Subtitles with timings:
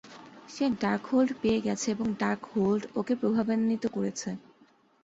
[0.49, 4.29] সে Darkhold পেয়ে গেছে এবং ডার্কহোল্ড ওকে প্রভাবান্বিত করছে।